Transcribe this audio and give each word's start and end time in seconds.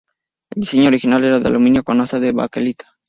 El 0.55 0.61
diseño 0.61 0.87
original 0.87 1.23
era 1.23 1.39
de 1.39 1.47
aluminio 1.47 1.83
con 1.83 2.01
asa 2.01 2.19
de 2.19 2.31
baquelita. 2.31 2.85